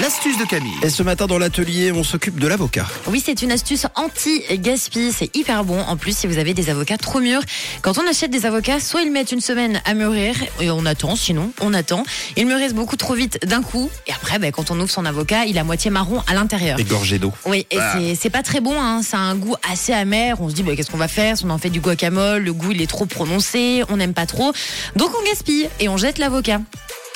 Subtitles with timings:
[0.00, 0.74] L'astuce de Camille.
[0.82, 2.84] Et ce matin dans l'atelier, on s'occupe de l'avocat.
[3.06, 5.12] Oui, c'est une astuce anti-gaspi.
[5.16, 5.80] C'est hyper bon.
[5.82, 7.42] En plus, si vous avez des avocats trop mûrs,
[7.80, 11.14] quand on achète des avocats, soit ils mettent une semaine à mûrir et on attend,
[11.14, 12.02] sinon on attend.
[12.36, 13.88] Ils mûrissent beaucoup trop vite d'un coup.
[14.08, 16.78] Et après, ben, quand on ouvre son avocat, il est à moitié marron à l'intérieur.
[16.80, 17.32] Égorgé d'eau.
[17.46, 19.02] Oui, et c'est- c'est pas très bon, hein.
[19.02, 20.40] ça a un goût assez amer.
[20.40, 21.38] On se dit, qu'est-ce qu'on va faire?
[21.38, 24.26] Si on en fait du guacamole Le goût, il est trop prononcé, on n'aime pas
[24.26, 24.52] trop.
[24.96, 26.60] Donc on gaspille et on jette l'avocat.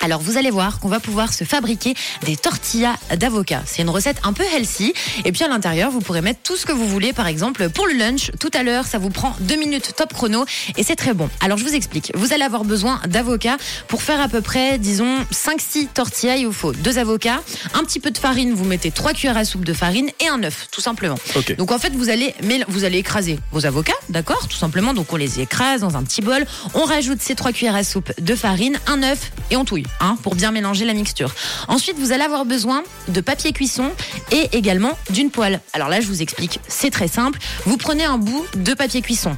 [0.00, 1.94] Alors vous allez voir qu'on va pouvoir se fabriquer
[2.24, 3.62] des tortillas d'avocat.
[3.64, 4.92] C'est une recette un peu healthy.
[5.24, 7.12] Et puis à l'intérieur, vous pourrez mettre tout ce que vous voulez.
[7.12, 10.44] Par exemple, pour le lunch, tout à l'heure, ça vous prend deux minutes top chrono
[10.76, 11.30] et c'est très bon.
[11.40, 12.12] Alors je vous explique.
[12.14, 13.56] Vous allez avoir besoin d'avocats
[13.88, 16.36] pour faire à peu près, disons, 5-6 tortillas.
[16.36, 17.40] Il vous faut deux avocats,
[17.72, 18.52] un petit peu de farine.
[18.52, 21.16] Vous mettez trois cuillères à soupe de farine et un œuf, tout simplement.
[21.34, 21.56] Ok.
[21.56, 22.34] Donc en fait, vous allez,
[22.68, 24.92] vous allez écraser vos avocats, d'accord Tout simplement.
[24.92, 26.44] Donc on les écrase dans un petit bol.
[26.74, 30.16] On rajoute ces trois cuillères à soupe de farine, un œuf et on touille, hein,
[30.22, 31.34] pour bien mélanger la mixture.
[31.68, 33.90] Ensuite, vous allez avoir besoin de papier cuisson
[34.32, 35.60] et également d'une poêle.
[35.72, 36.60] Alors là, je vous explique.
[36.68, 37.38] C'est très simple.
[37.66, 39.36] Vous prenez un bout de papier cuisson.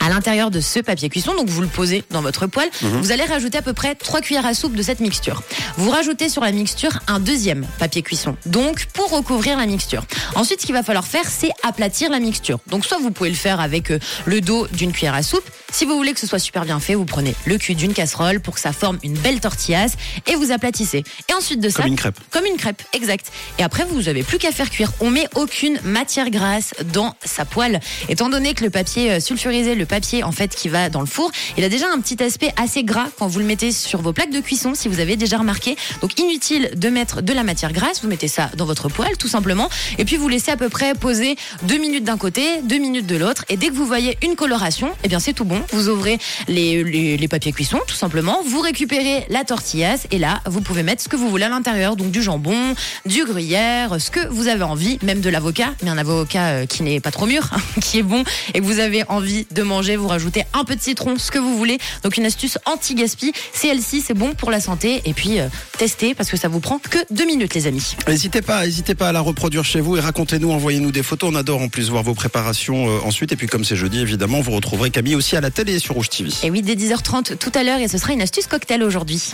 [0.00, 3.24] À l'intérieur de ce papier cuisson, donc vous le posez dans votre poêle, vous allez
[3.24, 5.42] rajouter à peu près 3 cuillères à soupe de cette mixture.
[5.78, 10.04] Vous rajoutez sur la mixture un deuxième papier cuisson, donc pour recouvrir la mixture.
[10.34, 12.58] Ensuite, ce qu'il va falloir faire, c'est aplatir la mixture.
[12.66, 15.48] Donc soit vous pouvez le faire avec euh, le dos d'une cuillère à soupe.
[15.74, 18.38] Si vous voulez que ce soit super bien fait, vous prenez le cul d'une casserole
[18.38, 19.94] pour que ça forme une belle tortillasse
[20.28, 21.02] et vous aplatissez.
[21.28, 22.16] Et ensuite de ça, Comme une crêpe.
[22.30, 23.32] comme une crêpe, exact.
[23.58, 24.92] Et après, vous n'avez plus qu'à faire cuire.
[25.00, 27.80] On met aucune matière grasse dans sa poêle.
[28.08, 31.06] Étant donné que le papier euh, sulfurisé, le papier en fait qui va dans le
[31.06, 34.12] four, il a déjà un petit aspect assez gras quand vous le mettez sur vos
[34.12, 35.74] plaques de cuisson, si vous avez déjà remarqué.
[36.02, 38.00] Donc inutile de mettre de la matière grasse.
[38.00, 39.68] Vous mettez ça dans votre poêle, tout simplement.
[39.98, 43.16] Et puis vous laissez à peu près poser deux minutes d'un côté, deux minutes de
[43.16, 43.44] l'autre.
[43.48, 45.63] Et dès que vous voyez une coloration, eh bien c'est tout bon.
[45.72, 48.42] Vous ouvrez les, les, les papiers cuisson, tout simplement.
[48.46, 51.96] Vous récupérez la tortillasse et là, vous pouvez mettre ce que vous voulez à l'intérieur.
[51.96, 52.74] Donc du jambon,
[53.06, 56.82] du gruyère, ce que vous avez envie, même de l'avocat, mais un avocat euh, qui
[56.82, 57.48] n'est pas trop mûr,
[57.80, 59.96] qui est bon et que vous avez envie de manger.
[59.96, 61.78] Vous rajoutez un peu de citron, ce que vous voulez.
[62.02, 63.32] Donc une astuce anti-gaspi.
[63.52, 65.02] CLC, c'est bon pour la santé.
[65.04, 65.48] Et puis euh,
[65.78, 67.96] testez parce que ça vous prend que deux minutes, les amis.
[68.08, 71.30] N'hésitez pas, n'hésitez pas à la reproduire chez vous et racontez-nous, envoyez-nous des photos.
[71.32, 73.32] On adore en plus voir vos préparations euh, ensuite.
[73.32, 76.10] Et puis comme c'est jeudi, évidemment, vous retrouverez Camille aussi à la télé sur Rouge
[76.10, 76.30] TV.
[76.42, 79.32] Et oui, dès 10h30 tout à l'heure, et ce sera une astuce cocktail aujourd'hui.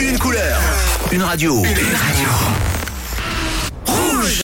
[0.00, 0.60] Une couleur.
[1.12, 1.62] Une radio.
[1.62, 2.75] Une radio.